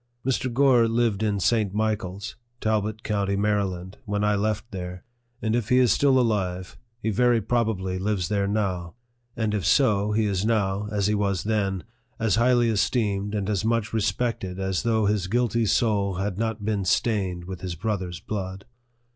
[0.25, 0.51] Mr.
[0.51, 1.75] Gore lived in St.
[1.75, 5.03] Michael's, Talbot county, Maryland, when I left there;
[5.43, 8.95] and if he is still alive, he very probably lives there now;
[9.37, 11.83] and if so, he is now, as he was then,
[12.17, 16.65] as highly esteemed and as much re spected as though his guilty soul had not
[16.65, 18.65] been stained with his brother's blood.